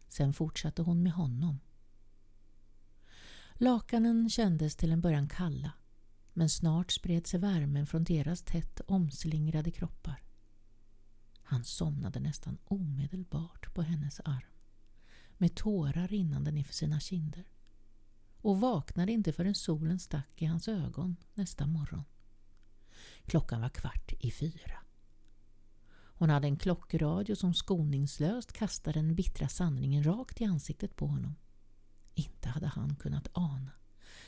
Sen 0.08 0.34
fortsatte 0.34 0.82
hon 0.82 1.04
med 1.04 1.14
honom. 1.14 1.60
Lakanen 3.54 4.30
kändes 4.30 4.76
till 4.76 4.92
en 4.92 5.02
början 5.02 5.30
kalla 5.30 5.72
men 6.34 6.50
snart 6.50 6.92
spred 6.92 7.28
sig 7.28 7.40
värmen 7.40 7.88
från 7.88 8.04
deras 8.04 8.42
tätt 8.42 8.82
omslingrade 8.86 9.72
kroppar. 9.72 10.24
Han 11.44 11.64
somnade 11.64 12.20
nästan 12.20 12.58
omedelbart 12.64 13.74
på 13.74 13.82
hennes 13.82 14.20
arm 14.20 14.54
med 15.38 15.56
tårar 15.56 16.08
rinnande 16.08 16.64
för 16.64 16.74
sina 16.74 17.00
kinder 17.00 17.46
och 18.42 18.60
vaknade 18.60 19.12
inte 19.12 19.34
förrän 19.34 19.56
solen 19.56 20.00
stack 20.00 20.42
i 20.42 20.46
hans 20.46 20.68
ögon 20.68 21.16
nästa 21.34 21.68
morgon. 21.68 22.04
Klockan 23.26 23.62
var 23.62 23.70
kvart 23.70 24.14
i 24.20 24.32
fyra. 24.32 24.80
Hon 25.92 26.30
hade 26.30 26.48
en 26.48 26.58
klockradio 26.58 27.36
som 27.36 27.54
skoningslöst 27.54 28.52
kastade 28.54 29.00
den 29.00 29.16
bittra 29.16 29.48
sanningen 29.48 30.04
rakt 30.04 30.42
i 30.42 30.46
ansiktet 30.46 30.96
på 30.96 31.08
honom. 31.08 31.36
Inte 32.14 32.50
hade 32.50 32.68
han 32.68 32.96
kunnat 32.96 33.28
ana 33.34 33.72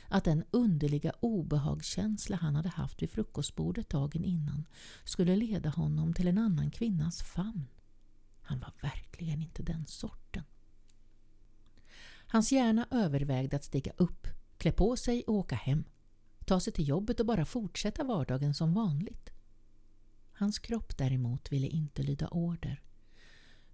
att 0.08 0.24
den 0.24 0.44
underliga 0.50 1.12
obehagskänsla 1.20 2.36
han 2.36 2.56
hade 2.56 2.68
haft 2.68 3.02
vid 3.02 3.10
frukostbordet 3.10 3.88
dagen 3.88 4.24
innan 4.24 4.66
skulle 5.04 5.36
leda 5.36 5.70
honom 5.70 6.14
till 6.14 6.28
en 6.28 6.38
annan 6.38 6.70
kvinnas 6.70 7.22
famn. 7.22 7.66
Han 8.40 8.60
var 8.60 8.72
verkligen 8.82 9.42
inte 9.42 9.62
den 9.62 9.86
sorten. 9.86 10.44
Hans 12.32 12.52
hjärna 12.52 12.88
övervägde 12.90 13.56
att 13.56 13.64
stiga 13.64 13.92
upp, 13.96 14.26
klä 14.58 14.72
på 14.72 14.96
sig 14.96 15.24
och 15.26 15.34
åka 15.34 15.54
hem. 15.54 15.84
Ta 16.44 16.60
sig 16.60 16.72
till 16.72 16.88
jobbet 16.88 17.20
och 17.20 17.26
bara 17.26 17.44
fortsätta 17.44 18.04
vardagen 18.04 18.54
som 18.54 18.74
vanligt. 18.74 19.30
Hans 20.32 20.58
kropp 20.58 20.96
däremot 20.98 21.52
ville 21.52 21.66
inte 21.66 22.02
lyda 22.02 22.28
order 22.28 22.82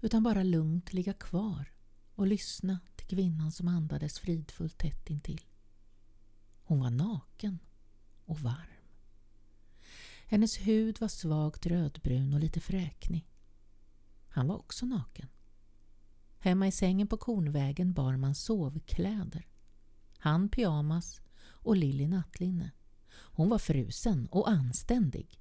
utan 0.01 0.23
bara 0.23 0.43
lugnt 0.43 0.93
ligga 0.93 1.13
kvar 1.13 1.73
och 2.15 2.27
lyssna 2.27 2.81
till 2.97 3.07
kvinnan 3.07 3.53
som 3.53 3.69
andades 3.69 4.19
fridfullt 4.19 4.79
tätt 4.79 5.11
intill. 5.11 5.45
Hon 6.63 6.81
var 6.81 6.91
naken 6.91 7.59
och 8.25 8.41
varm. 8.41 8.85
Hennes 10.27 10.59
hud 10.59 11.01
var 11.01 11.09
svagt 11.09 11.67
rödbrun 11.67 12.35
och 12.35 12.41
lite 12.41 12.61
fräknig. 12.61 13.29
Han 14.29 14.47
var 14.47 14.57
också 14.57 14.87
naken. 14.87 15.29
Hemma 16.41 16.67
i 16.67 16.73
sängen 16.73 17.07
på 17.07 17.17
Kornvägen 17.17 17.93
bar 17.93 18.17
man 18.17 18.35
sovkläder. 18.35 19.47
Han 20.19 20.49
pyjamas 20.49 21.21
och 21.41 21.77
Lilly 21.77 22.07
nattlinne. 22.07 22.71
Hon 23.11 23.49
var 23.49 23.59
frusen 23.59 24.27
och 24.27 24.51
anständig. 24.51 25.41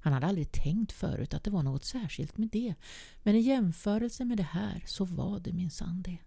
Han 0.00 0.12
hade 0.12 0.26
aldrig 0.26 0.52
tänkt 0.52 0.92
förut 0.92 1.34
att 1.34 1.44
det 1.44 1.50
var 1.50 1.62
något 1.62 1.84
särskilt 1.84 2.38
med 2.38 2.48
det, 2.48 2.74
men 3.22 3.34
i 3.36 3.40
jämförelse 3.40 4.24
med 4.24 4.36
det 4.36 4.42
här 4.42 4.84
så 4.86 5.04
var 5.04 5.40
det 5.40 5.52
minsann 5.52 6.02
det. 6.02 6.18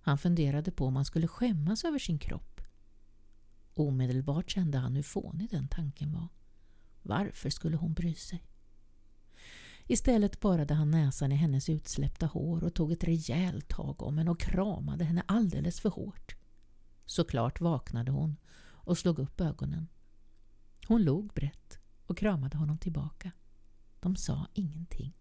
Han 0.00 0.18
funderade 0.18 0.70
på 0.70 0.86
om 0.86 0.96
han 0.96 1.04
skulle 1.04 1.28
skämmas 1.28 1.84
över 1.84 1.98
sin 1.98 2.18
kropp. 2.18 2.60
Omedelbart 3.74 4.50
kände 4.50 4.78
han 4.78 4.96
hur 4.96 5.02
fånig 5.02 5.50
den 5.50 5.68
tanken 5.68 6.12
var. 6.12 6.28
Varför 7.02 7.50
skulle 7.50 7.76
hon 7.76 7.92
bry 7.92 8.14
sig? 8.14 8.44
Istället 9.86 10.40
borrade 10.40 10.74
han 10.74 10.90
näsan 10.90 11.32
i 11.32 11.34
hennes 11.34 11.68
utsläppta 11.68 12.26
hår 12.26 12.64
och 12.64 12.74
tog 12.74 12.92
ett 12.92 13.04
rejält 13.04 13.68
tag 13.68 14.02
om 14.02 14.18
henne 14.18 14.30
och 14.30 14.40
kramade 14.40 15.04
henne 15.04 15.22
alldeles 15.26 15.80
för 15.80 15.90
hårt. 15.90 16.36
Såklart 17.06 17.60
vaknade 17.60 18.10
hon 18.12 18.36
och 18.62 18.98
slog 18.98 19.18
upp 19.18 19.40
ögonen. 19.40 19.88
Hon 20.88 21.02
log 21.02 21.32
brett 21.32 21.78
och 22.06 22.18
kramade 22.18 22.58
honom 22.58 22.78
tillbaka. 22.78 23.32
De 24.00 24.16
sa 24.16 24.46
ingenting. 24.54 25.16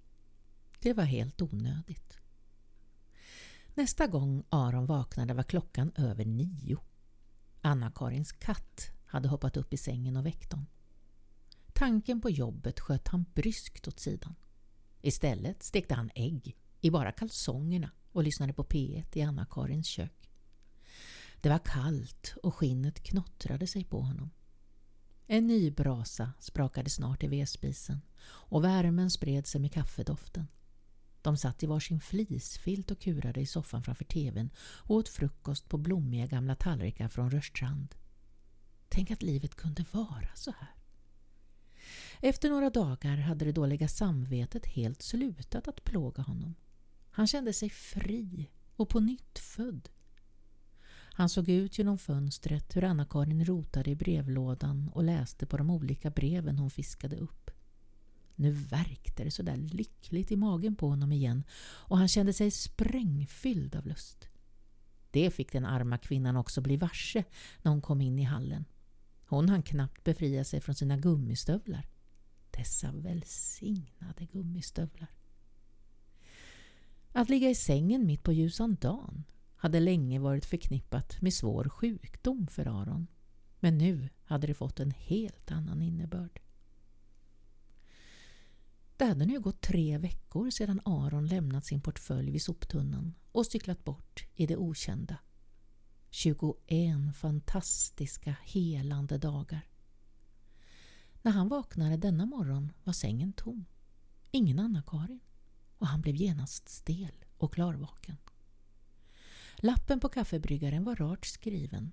Det 0.80 0.94
var 0.94 1.03
helt 1.03 1.41
onödigt. 1.41 2.18
Nästa 3.75 4.08
gång 4.08 4.44
Aron 4.50 4.86
vaknade 4.86 5.34
var 5.34 5.44
klockan 5.44 5.91
över 5.96 6.25
nio. 6.25 6.77
Anna-Karins 7.62 8.32
katt 8.32 8.91
hade 9.06 9.27
hoppat 9.27 9.58
upp 9.58 9.74
i 9.74 9.77
sängen 9.77 10.18
och 10.18 10.25
väckt 10.25 10.51
honom. 10.51 10.68
Tanken 11.74 12.22
på 12.22 12.30
jobbet 12.30 12.80
sköt 12.80 13.08
han 13.08 13.25
bryskt 13.34 13.88
åt 13.88 14.00
sidan. 14.00 14.36
Istället 15.01 15.63
stekte 15.63 15.96
han 15.96 16.10
ägg 16.15 16.58
i 16.81 16.89
bara 16.89 17.12
kalsongerna 17.12 17.91
och 18.12 18.24
lyssnade 18.24 18.53
på 18.53 18.63
P1 18.63 19.17
i 19.17 19.22
Anna-Karins 19.22 19.88
kök. 19.88 20.29
Det 21.41 21.50
var 21.50 21.60
kallt 21.65 22.36
och 22.43 22.55
skinnet 22.55 23.03
knottrade 23.03 23.67
sig 23.67 23.84
på 23.84 24.01
honom. 24.01 24.29
En 25.27 25.48
ny 25.48 25.72
brasa 25.72 26.31
sprakade 26.39 26.89
snart 26.89 27.24
i 27.24 27.27
vedspisen 27.27 28.01
och 28.24 28.63
värmen 28.63 29.12
spred 29.12 29.48
sig 29.48 29.62
med 29.62 29.72
kaffedoften. 29.72 30.48
De 31.22 31.38
satt 31.38 31.63
i 31.63 31.65
varsin 31.65 32.00
flisfilt 32.00 32.91
och 32.91 33.00
kurade 33.00 33.41
i 33.41 33.46
soffan 33.46 33.84
framför 33.84 34.05
tvn 34.05 34.50
och 34.58 34.96
åt 34.96 35.10
frukost 35.10 35.70
på 35.70 35.77
blommiga 35.77 36.27
gamla 36.27 36.55
tallrikar 36.55 37.08
från 37.08 37.31
Rörstrand. 37.31 37.96
Tänk 38.89 39.12
att 39.12 39.22
livet 39.22 39.55
kunde 39.55 39.85
vara 39.92 40.29
så 40.35 40.51
här. 40.51 40.80
Efter 42.24 42.50
några 42.50 42.70
dagar 42.70 43.18
hade 43.18 43.46
det 43.46 43.51
dåliga 43.51 43.88
samvetet 43.88 44.66
helt 44.66 45.01
slutat 45.01 45.68
att 45.68 45.84
plåga 45.84 46.24
honom. 46.24 46.55
Han 47.12 47.27
kände 47.27 47.53
sig 47.53 47.70
fri 47.70 48.50
och 48.75 48.90
på 48.90 49.00
nytt 49.00 49.40
född. 49.40 49.90
Han 51.14 51.29
såg 51.29 51.50
ut 51.50 51.77
genom 51.77 51.98
fönstret 51.98 52.75
hur 52.75 52.84
Anna-Karin 52.84 53.46
rotade 53.46 53.90
i 53.90 53.96
brevlådan 53.96 54.90
och 54.94 55.03
läste 55.03 55.46
på 55.46 55.57
de 55.57 55.70
olika 55.70 56.10
breven 56.10 56.60
hon 56.60 56.70
fiskade 56.70 57.16
upp. 57.16 57.51
Nu 58.36 58.51
värkte 58.51 59.24
det 59.24 59.31
sådär 59.31 59.57
lyckligt 59.57 60.31
i 60.31 60.36
magen 60.36 60.75
på 60.75 60.90
honom 60.90 61.12
igen 61.12 61.44
och 61.62 61.98
han 61.98 62.07
kände 62.07 62.34
sig 62.34 62.51
sprängfylld 62.51 63.75
av 63.75 63.86
lust. 63.86 64.27
Det 65.12 65.31
fick 65.31 65.51
den 65.51 65.66
arma 65.66 65.98
kvinnan 65.98 66.38
också 66.38 66.62
bli 66.62 66.77
varse 66.77 67.24
när 67.62 67.72
hon 67.72 67.81
kom 67.81 68.01
in 68.01 68.20
i 68.20 68.24
hallen. 68.24 68.66
Hon 69.25 69.50
hann 69.50 69.64
knappt 69.64 70.03
befria 70.03 70.44
sig 70.44 70.62
från 70.62 70.75
sina 70.75 70.98
gummistövlar. 70.98 71.91
Dessa 72.51 72.92
välsignade 72.92 74.25
gummistövlar. 74.25 75.11
Att 77.11 77.29
ligga 77.29 77.50
i 77.50 77.55
sängen 77.55 78.05
mitt 78.05 78.24
på 78.24 78.33
ljusan 78.33 78.75
dagen 78.75 79.24
hade 79.55 79.79
länge 79.79 80.20
varit 80.20 80.46
förknippat 80.46 81.22
med 81.22 81.33
svår 81.33 81.70
sjukdom 81.70 82.48
för 82.48 82.81
Aron. 82.81 83.07
Men 83.59 83.77
nu 83.77 84.09
hade 84.24 84.48
det 84.48 84.53
fått 84.53 84.79
en 84.79 84.92
helt 84.92 85.51
annan 85.51 85.81
innebörd. 85.81 86.42
Det 88.98 89.05
hade 89.05 89.25
nu 89.25 89.40
gått 89.40 89.61
tre 89.61 89.98
veckor 89.98 90.50
sedan 90.50 90.81
Aron 90.85 91.27
lämnat 91.27 91.66
sin 91.66 91.81
portfölj 91.81 92.31
vid 92.31 92.42
soptunnan 92.42 93.14
och 93.31 93.46
cyklat 93.46 93.83
bort 93.83 94.25
i 94.35 94.48
det 94.48 94.57
okända. 94.57 95.18
21 96.09 97.16
fantastiska 97.16 98.35
helande 98.44 99.18
dagar. 99.18 99.71
När 101.22 101.31
han 101.31 101.48
vaknade 101.48 101.98
denna 101.98 102.25
morgon 102.25 102.72
var 102.84 102.94
sängen 102.94 103.34
tom. 103.34 103.66
Ingen 104.31 104.60
Anna-Karin. 104.60 105.20
Och 105.77 105.88
han 105.88 106.01
blev 106.01 106.16
genast 106.16 106.70
stel 106.70 107.25
och 107.38 107.53
klarvaken. 107.53 108.18
Lappen 109.57 110.00
på 110.00 110.10
kaffebryggaren 110.10 110.84
var 110.84 110.96
rart 110.96 111.25
skriven. 111.25 111.92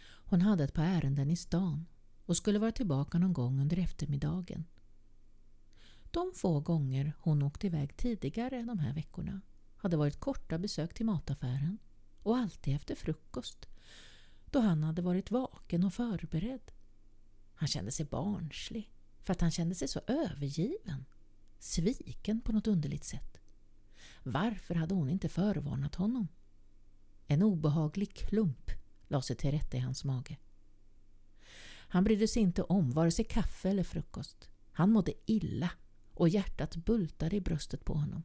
Hon 0.00 0.42
hade 0.42 0.64
ett 0.64 0.74
par 0.74 0.84
ärenden 0.84 1.30
i 1.30 1.36
stan 1.36 1.86
och 2.26 2.36
skulle 2.36 2.58
vara 2.58 2.72
tillbaka 2.72 3.18
någon 3.18 3.32
gång 3.32 3.60
under 3.60 3.78
eftermiddagen. 3.78 4.64
De 6.10 6.32
få 6.34 6.60
gånger 6.60 7.12
hon 7.20 7.42
åkt 7.42 7.64
iväg 7.64 7.96
tidigare 7.96 8.62
de 8.62 8.78
här 8.78 8.94
veckorna 8.94 9.40
hade 9.76 9.96
varit 9.96 10.20
korta 10.20 10.58
besök 10.58 10.94
till 10.94 11.06
mataffären 11.06 11.78
och 12.22 12.36
alltid 12.36 12.76
efter 12.76 12.94
frukost 12.94 13.66
då 14.50 14.60
han 14.60 14.84
hade 14.84 15.02
varit 15.02 15.30
vaken 15.30 15.84
och 15.84 15.94
förberedd. 15.94 16.72
Han 17.56 17.68
kände 17.68 17.92
sig 17.92 18.06
barnslig 18.06 18.90
för 19.22 19.32
att 19.32 19.40
han 19.40 19.50
kände 19.50 19.74
sig 19.74 19.88
så 19.88 20.00
övergiven. 20.06 21.04
Sviken 21.58 22.40
på 22.40 22.52
något 22.52 22.66
underligt 22.66 23.04
sätt. 23.04 23.40
Varför 24.22 24.74
hade 24.74 24.94
hon 24.94 25.10
inte 25.10 25.28
förvarnat 25.28 25.94
honom? 25.94 26.28
En 27.26 27.42
obehaglig 27.42 28.14
klump 28.14 28.70
la 29.08 29.22
sig 29.22 29.36
till 29.36 29.50
rätta 29.50 29.76
i 29.76 29.80
hans 29.80 30.04
mage. 30.04 30.36
Han 31.88 32.04
brydde 32.04 32.28
sig 32.28 32.42
inte 32.42 32.62
om 32.62 32.90
vare 32.90 33.10
sig 33.10 33.24
kaffe 33.24 33.70
eller 33.70 33.82
frukost. 33.82 34.48
Han 34.72 34.92
mådde 34.92 35.12
illa 35.26 35.70
och 36.14 36.28
hjärtat 36.28 36.76
bultade 36.76 37.36
i 37.36 37.40
bröstet 37.40 37.84
på 37.84 37.94
honom. 37.94 38.22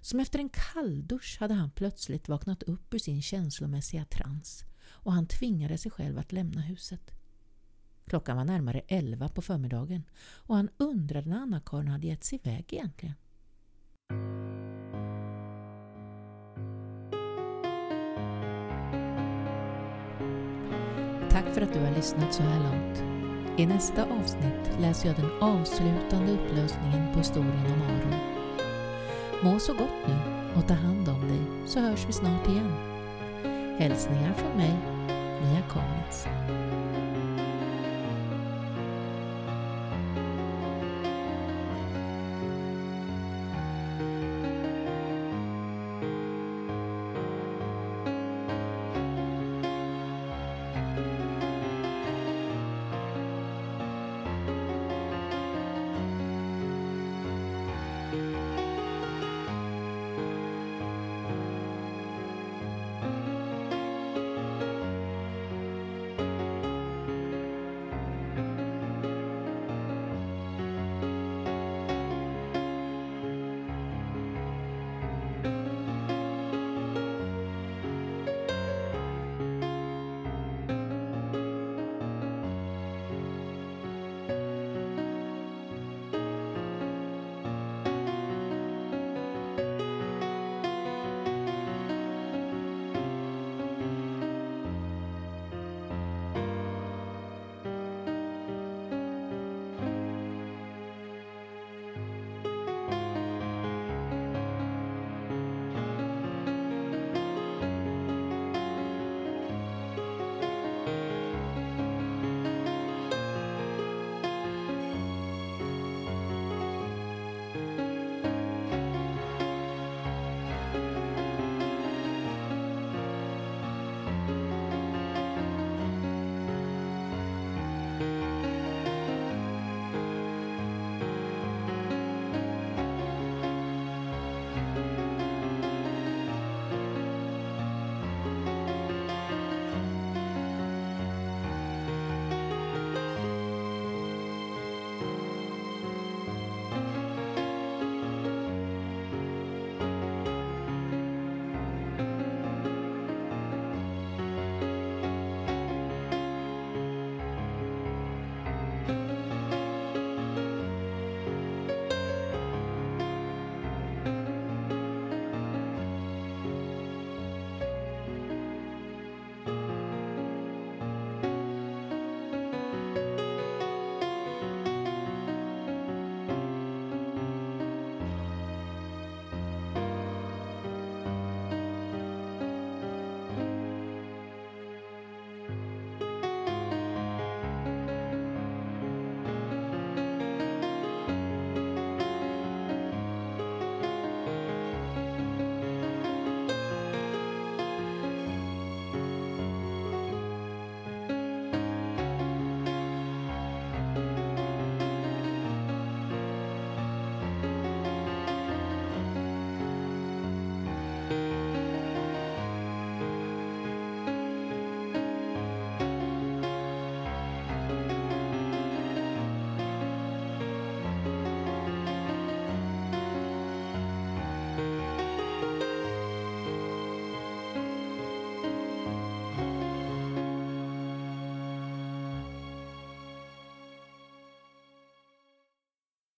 Som 0.00 0.20
efter 0.20 0.38
en 0.38 0.48
kalldusch 0.48 1.36
hade 1.40 1.54
han 1.54 1.70
plötsligt 1.70 2.28
vaknat 2.28 2.62
upp 2.62 2.94
ur 2.94 2.98
sin 2.98 3.22
känslomässiga 3.22 4.04
trans 4.04 4.64
och 4.88 5.12
han 5.12 5.26
tvingade 5.26 5.78
sig 5.78 5.90
själv 5.90 6.18
att 6.18 6.32
lämna 6.32 6.60
huset. 6.60 7.15
Klockan 8.06 8.36
var 8.36 8.44
närmare 8.44 8.80
elva 8.88 9.28
på 9.28 9.42
förmiddagen 9.42 10.02
och 10.36 10.56
han 10.56 10.68
undrade 10.76 11.28
när 11.28 11.40
Anna-Karin 11.40 11.88
hade 11.88 12.06
gett 12.06 12.24
sig 12.24 12.40
iväg 12.44 12.64
egentligen. 12.72 13.14
Tack 21.30 21.54
för 21.54 21.60
att 21.60 21.72
du 21.72 21.80
har 21.80 21.94
lyssnat 21.96 22.34
så 22.34 22.42
här 22.42 22.60
långt. 22.60 23.02
I 23.60 23.66
nästa 23.66 24.04
avsnitt 24.04 24.80
läser 24.80 25.08
jag 25.08 25.16
den 25.16 25.42
avslutande 25.42 26.32
upplösningen 26.32 27.12
på 27.12 27.18
historien 27.18 27.66
om 27.66 27.82
Aron. 27.82 28.14
Må 29.44 29.58
så 29.58 29.72
gott 29.72 30.08
nu 30.08 30.16
och 30.56 30.68
ta 30.68 30.74
hand 30.74 31.08
om 31.08 31.28
dig 31.28 31.66
så 31.66 31.80
hörs 31.80 32.08
vi 32.08 32.12
snart 32.12 32.48
igen. 32.48 32.72
Hälsningar 33.78 34.34
från 34.34 34.56
mig, 34.56 34.78
Mia 35.42 35.62
Kamitz. 35.62 36.26